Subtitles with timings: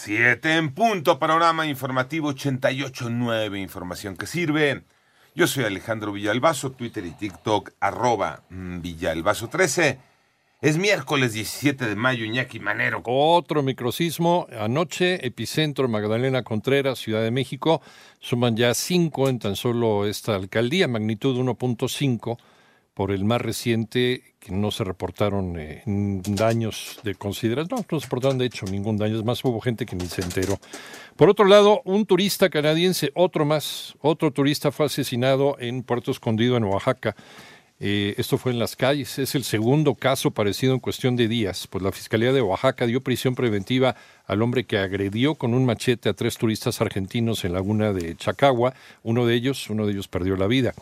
[0.00, 4.84] Siete en punto, panorama informativo 88.9, información que sirve.
[5.34, 9.98] Yo soy Alejandro Villalbazo, Twitter y TikTok, arroba mm, Villalbazo13.
[10.62, 13.02] Es miércoles 17 de mayo, Iñaki Manero.
[13.06, 14.46] Otro microsismo.
[14.56, 17.82] Anoche, epicentro Magdalena Contreras, Ciudad de México.
[18.20, 22.38] Suman ya cinco en tan solo esta alcaldía, magnitud 1.5
[22.98, 27.78] por el más reciente, que no se reportaron eh, daños de consideración.
[27.78, 29.16] No, no se reportaron de hecho ningún daño.
[29.16, 30.58] Es más, hubo gente que ni se enteró.
[31.14, 36.56] Por otro lado, un turista canadiense, otro más, otro turista fue asesinado en Puerto Escondido,
[36.56, 37.14] en Oaxaca.
[37.80, 39.18] Eh, esto fue en las calles.
[39.18, 41.66] Es el segundo caso parecido en cuestión de días.
[41.68, 43.94] Pues la Fiscalía de Oaxaca dio prisión preventiva
[44.26, 48.74] al hombre que agredió con un machete a tres turistas argentinos en Laguna de Chacagua.
[49.04, 50.74] Uno de ellos, uno de ellos perdió la vida.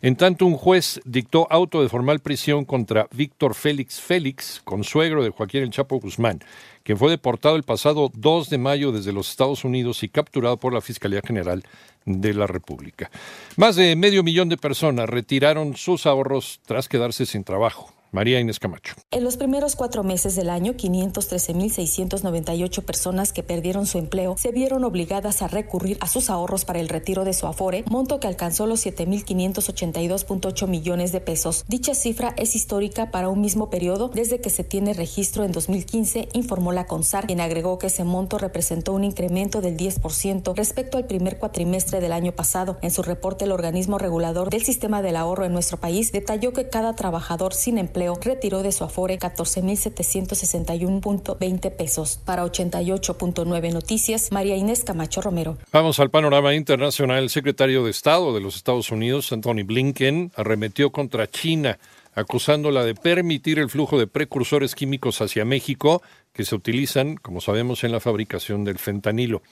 [0.00, 5.30] En tanto, un juez dictó auto de formal prisión contra Víctor Félix Félix, consuegro de
[5.30, 6.40] Joaquín El Chapo Guzmán
[6.84, 10.74] quien fue deportado el pasado 2 de mayo desde los Estados Unidos y capturado por
[10.74, 11.64] la Fiscalía General
[12.04, 13.10] de la República.
[13.56, 17.92] Más de medio millón de personas retiraron sus ahorros tras quedarse sin trabajo.
[18.14, 18.94] María Inés Camacho.
[19.10, 24.84] En los primeros cuatro meses del año, 513.698 personas que perdieron su empleo se vieron
[24.84, 28.68] obligadas a recurrir a sus ahorros para el retiro de su afore, monto que alcanzó
[28.68, 31.64] los 7.582.8 millones de pesos.
[31.66, 36.28] Dicha cifra es histórica para un mismo periodo desde que se tiene registro en 2015,
[36.34, 41.06] informó la CONSAR, quien agregó que ese monto representó un incremento del 10% respecto al
[41.06, 42.78] primer cuatrimestre del año pasado.
[42.80, 46.68] En su reporte, el organismo regulador del sistema del ahorro en nuestro país detalló que
[46.68, 52.20] cada trabajador sin empleo retiró de su afore 14.761.20 pesos.
[52.24, 55.56] Para 88.9 Noticias, María Inés Camacho Romero.
[55.72, 57.22] Vamos al panorama internacional.
[57.22, 61.78] El secretario de Estado de los Estados Unidos, Anthony Blinken, arremetió contra China
[62.14, 67.84] acusándola de permitir el flujo de precursores químicos hacia México que se utilizan, como sabemos,
[67.84, 69.42] en la fabricación del fentanilo.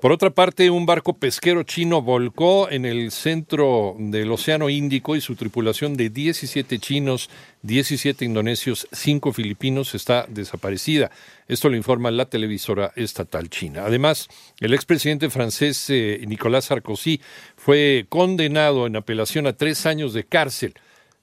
[0.00, 5.22] Por otra parte, un barco pesquero chino volcó en el centro del Océano Índico y
[5.22, 7.30] su tripulación de 17 chinos,
[7.62, 11.10] 17 indonesios, 5 filipinos está desaparecida.
[11.48, 13.84] Esto lo informa la televisora estatal china.
[13.86, 14.28] Además,
[14.60, 17.22] el expresidente francés eh, Nicolás Sarkozy
[17.56, 20.74] fue condenado en apelación a tres años de cárcel,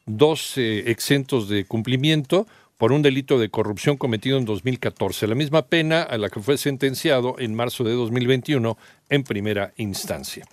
[0.05, 2.47] dos eh, exentos de cumplimiento,
[2.77, 6.57] por un delito de corrupción cometido en 2014, la misma pena a la que fue
[6.57, 8.77] sentenciado en marzo de 2021
[9.09, 10.45] en primera instancia.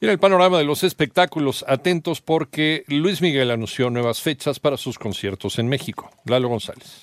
[0.00, 4.98] En el panorama de los espectáculos, atentos porque Luis Miguel anunció nuevas fechas para sus
[4.98, 6.10] conciertos en México.
[6.26, 7.02] Lalo González.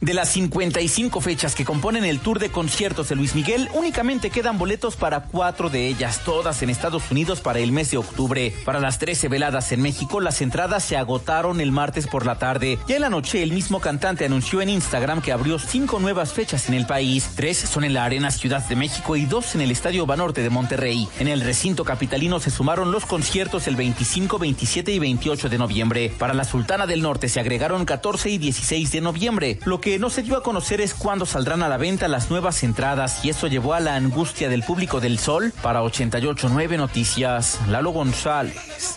[0.00, 4.58] De las 55 fechas que componen el tour de conciertos de Luis Miguel, únicamente quedan
[4.58, 8.54] boletos para cuatro de ellas, todas en Estados Unidos para el mes de octubre.
[8.64, 12.78] Para las 13 veladas en México, las entradas se agotaron el martes por la tarde.
[12.86, 16.68] Ya en la noche, el mismo cantante anunció en Instagram que abrió cinco nuevas fechas
[16.68, 17.30] en el país.
[17.34, 20.50] Tres son en la Arena Ciudad de México y dos en el Estadio Banorte de
[20.50, 21.08] Monterrey.
[21.18, 26.12] En el recinto capitalino se sumaron los conciertos el 25, 27 y 28 de noviembre.
[26.18, 29.58] Para la Sultana del Norte se agregaron 14 y 16 de noviembre.
[29.64, 32.64] Lo que no se dio a conocer es cuándo saldrán a la venta las nuevas
[32.64, 37.60] entradas y eso llevó a la angustia del público del Sol para 889 Noticias.
[37.68, 38.95] Lalo González.